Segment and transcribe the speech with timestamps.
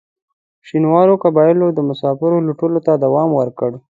[0.59, 3.71] د شینوارو قبایلو د مسافرو لوټلو ته دوام ورکړ.